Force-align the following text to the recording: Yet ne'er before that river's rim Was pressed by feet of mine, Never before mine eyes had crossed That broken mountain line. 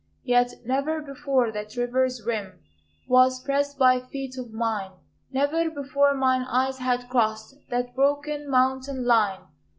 Yet 0.23 0.61
ne'er 0.65 1.03
before 1.03 1.51
that 1.51 1.75
river's 1.75 2.25
rim 2.25 2.59
Was 3.07 3.39
pressed 3.43 3.77
by 3.77 3.99
feet 3.99 4.35
of 4.35 4.51
mine, 4.51 4.93
Never 5.31 5.69
before 5.69 6.15
mine 6.15 6.41
eyes 6.41 6.79
had 6.79 7.07
crossed 7.07 7.53
That 7.69 7.93
broken 7.93 8.49
mountain 8.49 9.05
line. 9.05 9.41